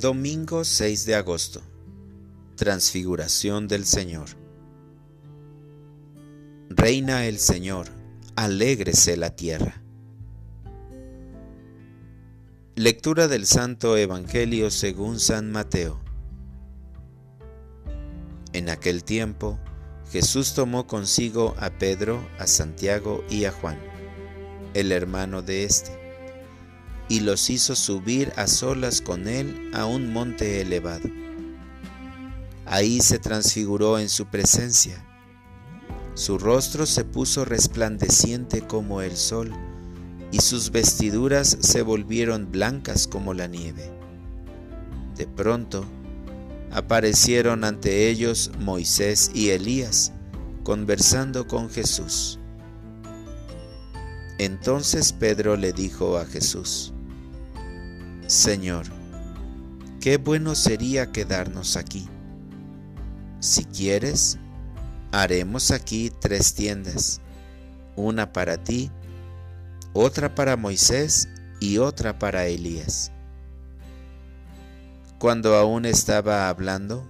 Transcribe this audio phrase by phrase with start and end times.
[0.00, 1.60] Domingo 6 de agosto.
[2.56, 4.30] Transfiguración del Señor.
[6.70, 7.88] Reina el Señor,
[8.34, 9.82] alégrese la tierra.
[12.76, 16.00] Lectura del Santo Evangelio según San Mateo.
[18.54, 19.58] En aquel tiempo,
[20.10, 23.78] Jesús tomó consigo a Pedro, a Santiago y a Juan,
[24.72, 25.99] el hermano de éste
[27.10, 31.10] y los hizo subir a solas con él a un monte elevado.
[32.64, 35.04] Ahí se transfiguró en su presencia.
[36.14, 39.50] Su rostro se puso resplandeciente como el sol,
[40.30, 43.90] y sus vestiduras se volvieron blancas como la nieve.
[45.16, 45.84] De pronto,
[46.70, 50.12] aparecieron ante ellos Moisés y Elías,
[50.62, 52.38] conversando con Jesús.
[54.38, 56.94] Entonces Pedro le dijo a Jesús,
[58.30, 58.86] Señor,
[60.00, 62.06] qué bueno sería quedarnos aquí.
[63.40, 64.38] Si quieres,
[65.10, 67.20] haremos aquí tres tiendas,
[67.96, 68.88] una para ti,
[69.94, 71.28] otra para Moisés
[71.58, 73.10] y otra para Elías.
[75.18, 77.04] Cuando aún estaba hablando,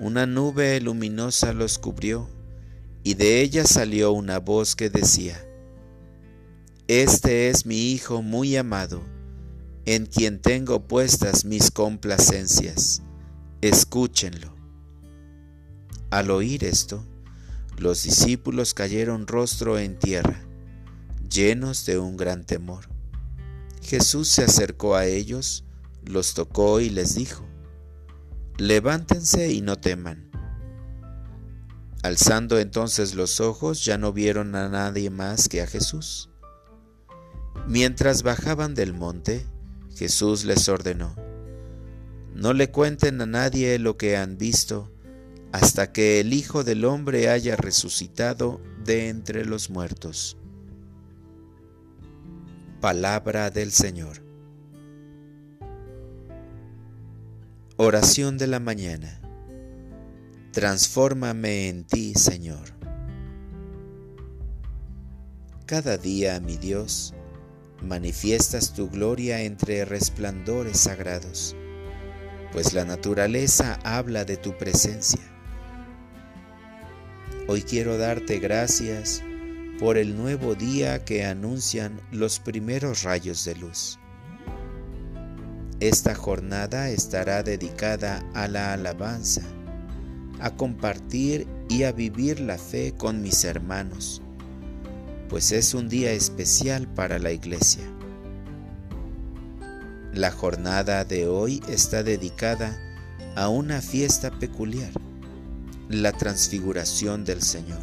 [0.00, 2.30] una nube luminosa los cubrió,
[3.02, 5.38] y de ella salió una voz que decía,
[6.88, 9.02] Este es mi Hijo muy amado,
[9.86, 13.02] en quien tengo puestas mis complacencias.
[13.60, 14.52] Escúchenlo.
[16.10, 17.04] Al oír esto,
[17.78, 20.42] los discípulos cayeron rostro en tierra,
[21.30, 22.88] llenos de un gran temor.
[23.80, 25.64] Jesús se acercó a ellos,
[26.04, 27.46] los tocó y les dijo,
[28.58, 30.30] Levántense y no teman.
[32.02, 36.30] Alzando entonces los ojos, ya no vieron a nadie más que a Jesús.
[37.68, 39.46] Mientras bajaban del monte,
[39.96, 41.16] Jesús les ordenó,
[42.34, 44.92] no le cuenten a nadie lo que han visto
[45.52, 50.36] hasta que el Hijo del Hombre haya resucitado de entre los muertos.
[52.82, 54.22] Palabra del Señor.
[57.78, 59.22] Oración de la mañana.
[60.52, 62.76] Transfórmame en ti, Señor.
[65.64, 67.14] Cada día, mi Dios,
[67.82, 71.54] manifiestas tu gloria entre resplandores sagrados,
[72.52, 75.20] pues la naturaleza habla de tu presencia.
[77.48, 79.22] Hoy quiero darte gracias
[79.78, 83.98] por el nuevo día que anuncian los primeros rayos de luz.
[85.78, 89.42] Esta jornada estará dedicada a la alabanza,
[90.40, 94.22] a compartir y a vivir la fe con mis hermanos
[95.28, 97.84] pues es un día especial para la iglesia.
[100.12, 102.78] La jornada de hoy está dedicada
[103.34, 104.92] a una fiesta peculiar,
[105.88, 107.82] la transfiguración del Señor.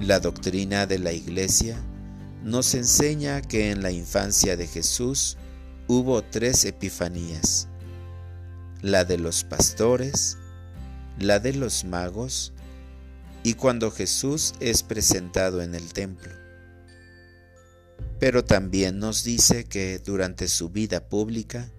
[0.00, 1.76] La doctrina de la iglesia
[2.44, 5.38] nos enseña que en la infancia de Jesús
[5.88, 7.68] hubo tres epifanías,
[8.82, 10.36] la de los pastores,
[11.18, 12.52] la de los magos
[13.46, 16.32] y cuando Jesús es presentado en el templo.
[18.18, 21.70] Pero también nos dice que durante su vida pública,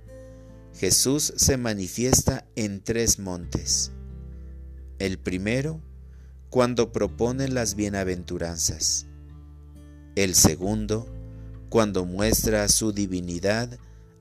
[0.76, 3.92] Jesús se manifiesta en tres montes.
[4.98, 5.82] El primero,
[6.50, 9.06] cuando propone las bienaventuranzas.
[10.16, 11.06] El segundo,
[11.68, 13.78] cuando muestra su divinidad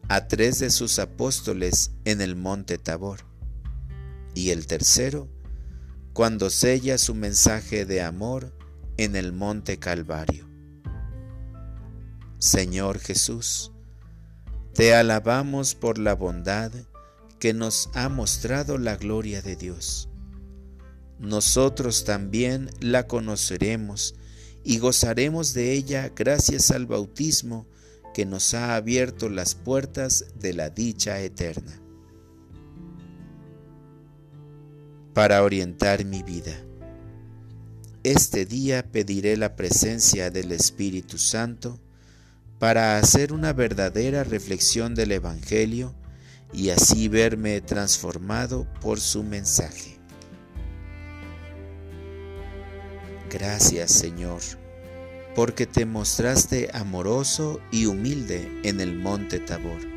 [0.08, 3.20] a tres de sus apóstoles en el monte Tabor.
[4.34, 5.28] Y el tercero,
[6.16, 8.56] cuando sella su mensaje de amor
[8.96, 10.48] en el monte Calvario.
[12.38, 13.70] Señor Jesús,
[14.72, 16.72] te alabamos por la bondad
[17.38, 20.08] que nos ha mostrado la gloria de Dios.
[21.18, 24.14] Nosotros también la conoceremos
[24.64, 27.66] y gozaremos de ella gracias al bautismo
[28.14, 31.85] que nos ha abierto las puertas de la dicha eterna.
[35.16, 36.52] Para orientar mi vida.
[38.02, 41.80] Este día pediré la presencia del Espíritu Santo
[42.58, 45.94] para hacer una verdadera reflexión del Evangelio
[46.52, 49.98] y así verme transformado por su mensaje.
[53.30, 54.42] Gracias Señor,
[55.34, 59.95] porque te mostraste amoroso y humilde en el monte Tabor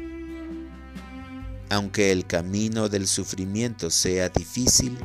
[1.70, 4.98] aunque el camino del sufrimiento sea difícil,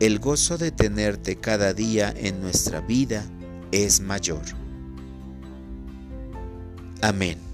[0.00, 3.24] el gozo de tenerte cada día en nuestra vida
[3.72, 4.42] es mayor.
[7.00, 7.47] Amén.